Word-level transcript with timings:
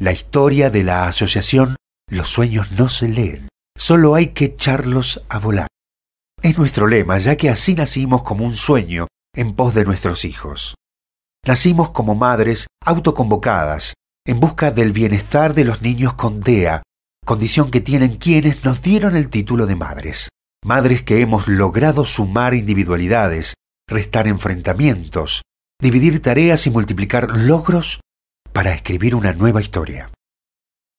La 0.00 0.12
historia 0.12 0.70
de 0.70 0.84
la 0.84 1.08
asociación 1.08 1.74
Los 2.08 2.28
sueños 2.28 2.70
no 2.70 2.88
se 2.88 3.08
leen, 3.08 3.48
solo 3.76 4.14
hay 4.14 4.28
que 4.28 4.44
echarlos 4.44 5.24
a 5.28 5.40
volar. 5.40 5.66
Es 6.40 6.56
nuestro 6.56 6.86
lema, 6.86 7.18
ya 7.18 7.34
que 7.34 7.50
así 7.50 7.74
nacimos 7.74 8.22
como 8.22 8.44
un 8.44 8.54
sueño 8.54 9.08
en 9.34 9.56
pos 9.56 9.74
de 9.74 9.84
nuestros 9.84 10.24
hijos. 10.24 10.76
Nacimos 11.44 11.90
como 11.90 12.14
madres 12.14 12.68
autoconvocadas, 12.86 13.94
en 14.24 14.38
busca 14.38 14.70
del 14.70 14.92
bienestar 14.92 15.52
de 15.52 15.64
los 15.64 15.82
niños 15.82 16.14
con 16.14 16.42
DEA, 16.42 16.80
condición 17.24 17.72
que 17.72 17.80
tienen 17.80 18.18
quienes 18.18 18.64
nos 18.64 18.80
dieron 18.80 19.16
el 19.16 19.28
título 19.28 19.66
de 19.66 19.74
madres. 19.74 20.28
Madres 20.64 21.02
que 21.02 21.20
hemos 21.20 21.48
logrado 21.48 22.04
sumar 22.04 22.54
individualidades, 22.54 23.54
restar 23.88 24.28
enfrentamientos, 24.28 25.42
dividir 25.82 26.22
tareas 26.22 26.68
y 26.68 26.70
multiplicar 26.70 27.36
logros 27.36 27.98
para 28.58 28.74
escribir 28.74 29.14
una 29.14 29.32
nueva 29.34 29.60
historia. 29.60 30.10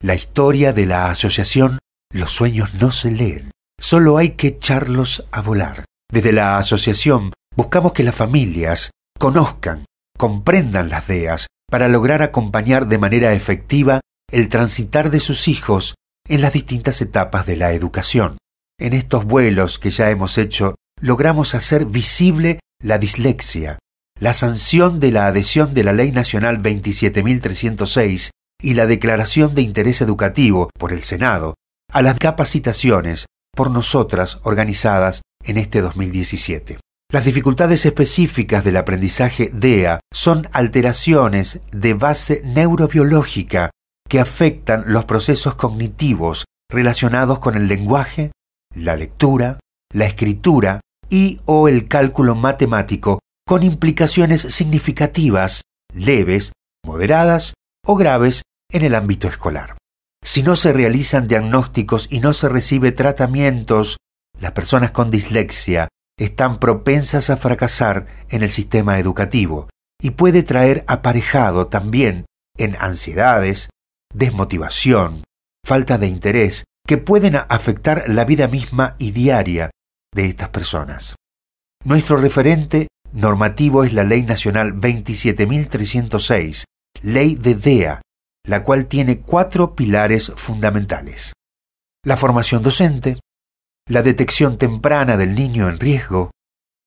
La 0.00 0.14
historia 0.14 0.72
de 0.72 0.86
la 0.86 1.10
asociación 1.10 1.80
Los 2.14 2.30
sueños 2.30 2.74
no 2.74 2.92
se 2.92 3.10
leen, 3.10 3.50
solo 3.80 4.16
hay 4.16 4.36
que 4.36 4.46
echarlos 4.46 5.26
a 5.32 5.42
volar. 5.42 5.84
Desde 6.08 6.30
la 6.30 6.56
asociación 6.58 7.32
buscamos 7.56 7.94
que 7.94 8.04
las 8.04 8.14
familias 8.14 8.92
conozcan, 9.18 9.86
comprendan 10.16 10.88
las 10.88 11.08
DEAS 11.08 11.48
para 11.68 11.88
lograr 11.88 12.22
acompañar 12.22 12.86
de 12.86 12.98
manera 12.98 13.32
efectiva 13.32 14.02
el 14.30 14.48
transitar 14.48 15.10
de 15.10 15.18
sus 15.18 15.48
hijos 15.48 15.96
en 16.28 16.42
las 16.42 16.52
distintas 16.52 17.02
etapas 17.02 17.44
de 17.44 17.56
la 17.56 17.72
educación. 17.72 18.38
En 18.78 18.92
estos 18.92 19.24
vuelos 19.24 19.80
que 19.80 19.90
ya 19.90 20.10
hemos 20.10 20.38
hecho, 20.38 20.76
logramos 21.00 21.56
hacer 21.56 21.86
visible 21.86 22.60
la 22.80 22.98
dislexia, 22.98 23.80
la 24.20 24.34
sanción 24.34 24.98
de 24.98 25.12
la 25.12 25.26
adhesión 25.26 25.74
de 25.74 25.84
la 25.84 25.92
Ley 25.92 26.10
Nacional 26.10 26.60
27.306 26.60 28.30
y 28.60 28.74
la 28.74 28.86
Declaración 28.86 29.54
de 29.54 29.62
Interés 29.62 30.00
Educativo 30.00 30.70
por 30.76 30.92
el 30.92 31.02
Senado 31.02 31.54
a 31.92 32.02
las 32.02 32.18
capacitaciones 32.18 33.26
por 33.54 33.70
nosotras 33.70 34.40
organizadas 34.42 35.22
en 35.44 35.56
este 35.56 35.80
2017. 35.80 36.78
Las 37.10 37.24
dificultades 37.24 37.86
específicas 37.86 38.64
del 38.64 38.76
aprendizaje 38.76 39.50
DEA 39.52 40.00
son 40.12 40.48
alteraciones 40.52 41.60
de 41.70 41.94
base 41.94 42.42
neurobiológica 42.44 43.70
que 44.08 44.20
afectan 44.20 44.84
los 44.88 45.04
procesos 45.04 45.54
cognitivos 45.54 46.44
relacionados 46.70 47.38
con 47.38 47.56
el 47.56 47.68
lenguaje, 47.68 48.32
la 48.74 48.96
lectura, 48.96 49.58
la 49.94 50.06
escritura 50.06 50.80
y 51.08 51.40
o 51.46 51.68
el 51.68 51.88
cálculo 51.88 52.34
matemático 52.34 53.20
con 53.48 53.62
implicaciones 53.62 54.42
significativas, 54.42 55.62
leves, 55.94 56.52
moderadas 56.84 57.54
o 57.82 57.96
graves 57.96 58.42
en 58.70 58.84
el 58.84 58.94
ámbito 58.94 59.26
escolar. 59.26 59.78
Si 60.22 60.42
no 60.42 60.54
se 60.54 60.74
realizan 60.74 61.28
diagnósticos 61.28 62.08
y 62.10 62.20
no 62.20 62.34
se 62.34 62.50
recibe 62.50 62.92
tratamientos, 62.92 63.96
las 64.38 64.52
personas 64.52 64.90
con 64.90 65.10
dislexia 65.10 65.88
están 66.18 66.58
propensas 66.58 67.30
a 67.30 67.38
fracasar 67.38 68.06
en 68.28 68.42
el 68.42 68.50
sistema 68.50 68.98
educativo 68.98 69.70
y 69.98 70.10
puede 70.10 70.42
traer 70.42 70.84
aparejado 70.86 71.68
también 71.68 72.26
en 72.58 72.76
ansiedades, 72.78 73.70
desmotivación, 74.12 75.22
falta 75.64 75.96
de 75.96 76.06
interés, 76.06 76.64
que 76.86 76.98
pueden 76.98 77.36
afectar 77.36 78.10
la 78.10 78.26
vida 78.26 78.46
misma 78.46 78.94
y 78.98 79.12
diaria 79.12 79.70
de 80.14 80.26
estas 80.26 80.50
personas. 80.50 81.14
Nuestro 81.82 82.18
referente 82.18 82.87
normativo 83.18 83.84
es 83.84 83.92
la 83.92 84.04
Ley 84.04 84.22
Nacional 84.22 84.74
27.306, 84.74 86.64
Ley 87.02 87.34
de 87.34 87.54
DEA, 87.54 88.00
la 88.46 88.62
cual 88.62 88.86
tiene 88.86 89.20
cuatro 89.20 89.74
pilares 89.74 90.32
fundamentales. 90.36 91.32
La 92.04 92.16
formación 92.16 92.62
docente, 92.62 93.18
la 93.88 94.02
detección 94.02 94.56
temprana 94.56 95.16
del 95.16 95.34
niño 95.34 95.68
en 95.68 95.78
riesgo, 95.78 96.30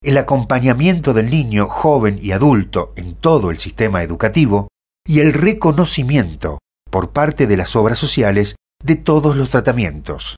el 0.02 0.18
acompañamiento 0.18 1.14
del 1.14 1.30
niño 1.30 1.68
joven 1.68 2.18
y 2.22 2.32
adulto 2.32 2.94
en 2.96 3.14
todo 3.14 3.52
el 3.52 3.60
sistema 3.60 4.02
educativo 4.02 4.70
y 5.06 5.20
el 5.20 5.34
reconocimiento 5.34 6.60
por 6.90 7.12
parte 7.12 7.46
de 7.46 7.58
las 7.58 7.76
obras 7.76 8.00
sociales 8.00 8.56
de 8.84 8.96
todos 8.96 9.36
los 9.36 9.50
tratamientos. 9.50 10.38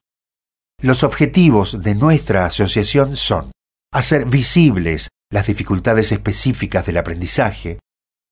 Los 0.82 1.04
objetivos 1.04 1.82
de 1.82 1.96
nuestra 1.96 2.46
asociación 2.46 3.16
son 3.16 3.52
hacer 3.94 4.26
visibles 4.26 5.08
las 5.34 5.48
dificultades 5.48 6.12
específicas 6.12 6.86
del 6.86 6.98
aprendizaje, 6.98 7.80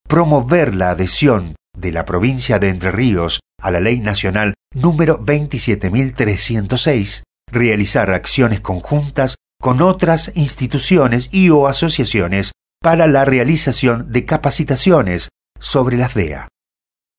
promover 0.08 0.76
la 0.76 0.92
adhesión 0.92 1.56
de 1.76 1.92
la 1.92 2.06
provincia 2.06 2.60
de 2.60 2.70
Entre 2.70 2.92
Ríos 2.92 3.40
a 3.60 3.72
la 3.72 3.80
Ley 3.80 4.00
Nacional 4.00 4.54
número 4.76 5.20
27.306, 5.20 7.24
realizar 7.52 8.12
acciones 8.12 8.62
conjuntas 8.62 9.34
con 9.60 9.82
otras 9.82 10.32
instituciones 10.36 11.30
y 11.32 11.50
o 11.50 11.66
asociaciones 11.66 12.52
para 12.80 13.08
la 13.08 13.26
realización 13.26 14.12
de 14.12 14.26
capacitaciones 14.26 15.30
sobre 15.60 15.98
las 15.98 16.14
DEA 16.14 16.50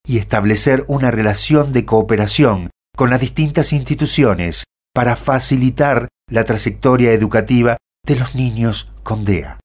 y 0.06 0.18
establecer 0.18 0.84
una 0.86 1.10
relación 1.10 1.72
de 1.72 1.84
cooperación 1.84 2.70
con 2.96 3.10
las 3.10 3.18
distintas 3.18 3.72
instituciones 3.72 4.62
para 4.94 5.16
facilitar 5.16 6.06
la 6.30 6.44
trayectoria 6.44 7.12
educativa 7.12 7.78
de 8.06 8.14
los 8.14 8.36
niños 8.36 8.92
con 9.02 9.24
DEA 9.24 9.58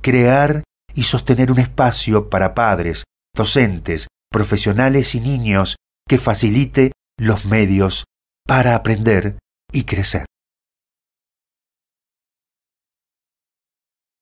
crear 0.00 0.64
y 0.94 1.04
sostener 1.04 1.52
un 1.52 1.58
espacio 1.58 2.28
para 2.30 2.54
padres, 2.54 3.04
docentes, 3.34 4.08
profesionales 4.30 5.14
y 5.14 5.20
niños 5.20 5.76
que 6.08 6.18
facilite 6.18 6.92
los 7.18 7.44
medios 7.44 8.04
para 8.46 8.74
aprender 8.74 9.38
y 9.72 9.84
crecer. 9.84 10.26